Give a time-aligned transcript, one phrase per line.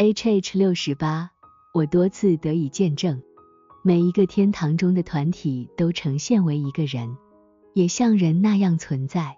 [0.00, 1.28] H H 六十八，
[1.74, 3.20] 我多次得以见证，
[3.82, 7.16] 每一个天堂中的团体都呈现为一个人，
[7.74, 9.36] 也像人那样存在。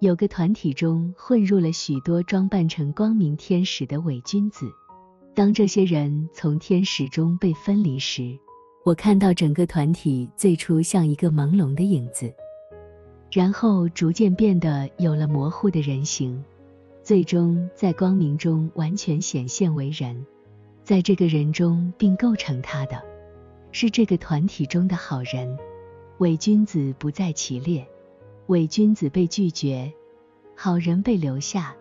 [0.00, 4.70] 有个团体中混入了许多装扮成光明天使的伪君子。
[5.34, 8.38] 当这些人从天使中被分离时，
[8.84, 12.30] 我看到整个团体最初像一个朦胧的影子，
[13.32, 16.44] 然后逐渐变得有了模糊的人形。
[17.04, 20.24] 最终在光明中完全显现为人，
[20.84, 23.02] 在这个人中并构成他的，
[23.72, 25.58] 是这个团体中的好人。
[26.16, 27.86] 伪君子不在其列，
[28.46, 29.92] 伪君子被拒绝，
[30.56, 31.76] 好人被留下，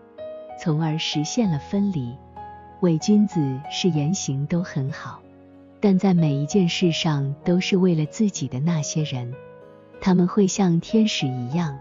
[0.61, 2.13] 从而实现了分离。
[2.81, 3.39] 伪君子
[3.71, 5.21] 是言行都很好，
[5.79, 9.33] 但在每一件事上都是为了自己的那些人，
[10.01, 11.79] 他们会像天使一样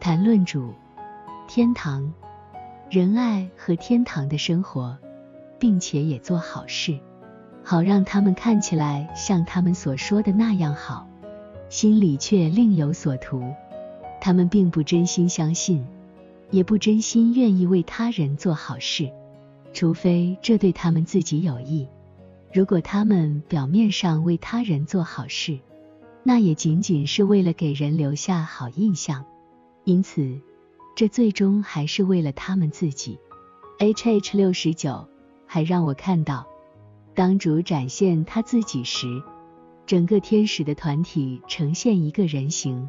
[0.00, 0.74] 谈论主、
[1.46, 2.12] 天堂。
[2.92, 4.98] 仁爱和天堂的生活，
[5.58, 7.00] 并且也做好事，
[7.64, 11.08] 好让他们看起来像他们所说的那样好，
[11.70, 13.42] 心里却另有所图。
[14.20, 15.82] 他们并不真心相信，
[16.50, 19.10] 也不真心愿意为他人做好事，
[19.72, 21.88] 除非这对他们自己有益。
[22.52, 25.58] 如果他们表面上为他人做好事，
[26.22, 29.24] 那也仅仅是为了给人留下好印象。
[29.84, 30.38] 因此。
[30.94, 33.18] 这最终还是为了他们自己。
[33.78, 35.08] H H 六十九
[35.46, 36.46] 还让我看到，
[37.14, 39.22] 当主展现他自己时，
[39.86, 42.88] 整个天使的团体呈现一个人形，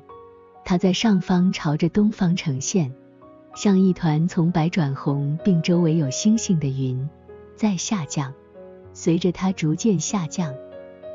[0.63, 2.93] 他在上方朝着东方呈现，
[3.55, 7.09] 像一团从白转红，并周围有星星的云
[7.55, 8.33] 在下降。
[8.95, 10.53] 随着它逐渐下降，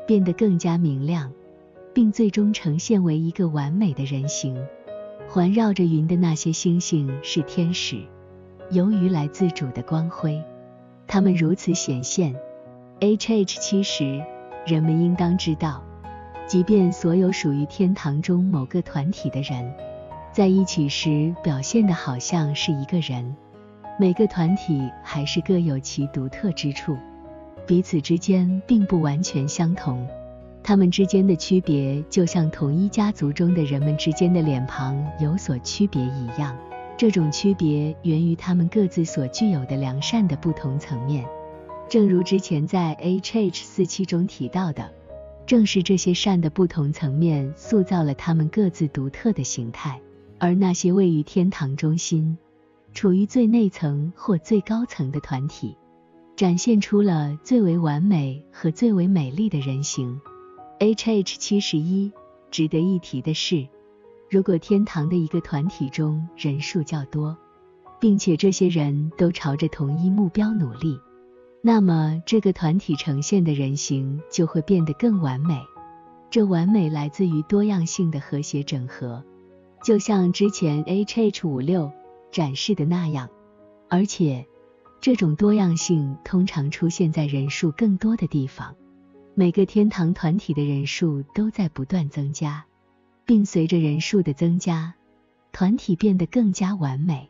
[0.05, 1.31] 变得更加明亮，
[1.93, 4.61] 并最终呈现为一个完美的人形。
[5.31, 8.01] 环绕着云的那些星星是天使，
[8.71, 10.43] 由于来自主的光辉，
[11.05, 12.35] 它们如此显现。
[12.99, 14.23] H H 七十，
[14.65, 15.83] 人们应当知道，
[16.47, 19.71] 即便所有属于天堂中某个团体的人
[20.33, 23.35] 在一起时表现的好像是一个人，
[23.99, 26.97] 每个团体还是各有其独特之处，
[27.67, 30.07] 彼此之间并不完全相同。
[30.69, 36.55] 他们之间的区别，就像同一家族中的人们之间的脸庞有所区别一样。
[36.95, 41.25] 这种区别源于他们各自所具有的良善的不同层面。
[41.89, 44.91] 正如之前在 H H 四期中提到的，
[45.47, 49.99] 正是这些善的不同层面塑造了他们各自独特的形态。
[50.37, 52.37] 而那些位于天堂中心、
[52.93, 55.75] 处于最内层或最高层的团体，
[56.35, 60.21] 展现出了最为完美和最为美丽的人形。
[60.79, 62.09] H H 七十一，
[62.51, 63.67] 值得一提的是，
[64.29, 67.37] 如果天堂的一个团体中人数较多，
[67.99, 70.97] 并且这些人都朝着同一目标努力，
[71.61, 75.61] 那么这个团体呈现的人形就会变得更完美。
[76.29, 79.21] 这完美来自于多样性的和谐整合，
[79.83, 81.91] 就像之前 H H 五六
[82.31, 83.29] 展示的那样，
[83.89, 84.47] 而且
[85.01, 88.77] 这种多样性通常出现在人数更多的地方。
[89.39, 92.65] 每个天堂团体的人数都在不断增加，
[93.23, 94.95] 并随着人数的增加，
[95.53, 97.29] 团体变得更加完美，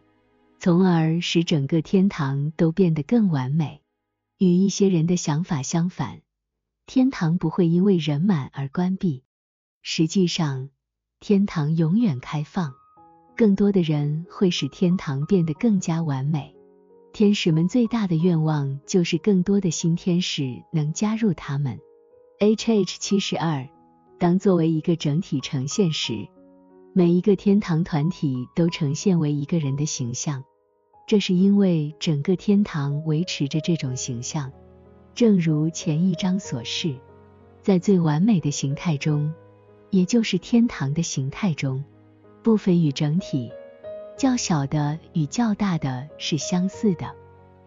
[0.57, 3.83] 从而使整个天堂都变得更完美。
[4.39, 6.21] 与一些人的想法相反，
[6.87, 9.23] 天堂不会因为人满而关闭。
[9.83, 10.71] 实际上，
[11.19, 12.73] 天堂永远开放，
[13.37, 16.55] 更多的人会使天堂变得更加完美。
[17.13, 21.79] 天使们最大的愿望就是更多的新天使能加入他们。
[22.41, 23.67] H H 七十二，
[24.17, 26.25] 当作为一个整体呈现时，
[26.93, 30.45] 每一个天堂团体都呈现为一个人的形象。
[31.05, 34.53] 这是因为整个天堂维持着这种形象。
[35.13, 36.95] 正如前一章所示，
[37.61, 39.33] 在最完美的形态中，
[39.89, 41.83] 也就是天堂的形态中，
[42.41, 43.51] 部分与整体
[44.17, 47.13] 较小的与较大的是相似的。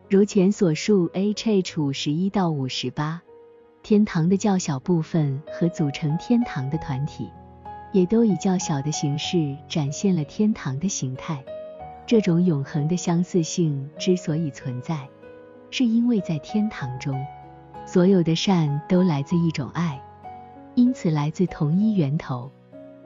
[0.09, 3.21] 如前所述，H H 五十一到五十八。
[3.83, 7.29] 天堂的较小部分和组成天堂的团体，
[7.91, 11.43] 也都以较小的形式展现了天堂的形态。
[12.07, 15.09] 这种永恒的相似性之所以存在，
[15.73, 17.27] 是因为在天堂中，
[17.85, 20.01] 所有的善都来自一种爱，
[20.77, 22.53] 因此来自同一源头。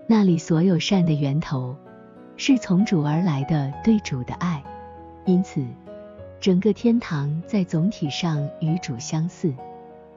[0.07, 1.75] 那里所有善的源头，
[2.37, 4.63] 是从主而来的对主的爱，
[5.25, 5.65] 因此
[6.39, 9.55] 整个天堂在总体上与主相似。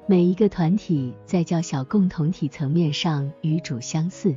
[0.10, 4.36] 每一个团体在较小共同体层面上与主相似，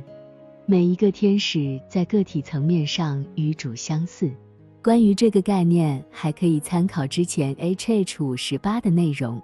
[0.67, 4.29] 每一个天使在个体层面上与主相似，
[4.83, 9.41] 关于这个概念，还可以参考之前 H H 五十八的内容。